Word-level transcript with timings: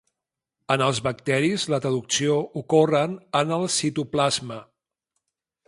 En 0.75 0.83
els 0.85 1.01
bacteris 1.07 1.65
la 1.73 1.79
traducció 1.83 2.39
ocorren 2.63 3.15
en 3.43 3.55
el 3.59 3.67
citoplasma. 3.77 4.59